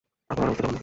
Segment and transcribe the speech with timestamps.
[0.31, 0.79] আবহাওয়ার অবস্থা জঘন্য!